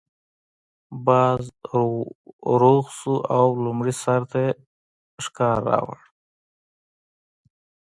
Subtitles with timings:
[1.05, 1.43] باز
[2.61, 4.51] روغ شو او لومړي سړي ته یې
[5.25, 5.99] شکار راوړ.